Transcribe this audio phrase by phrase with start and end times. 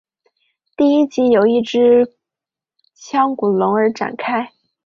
[0.75, 2.15] 第一集由一只
[2.95, 4.51] 腔骨龙而展开。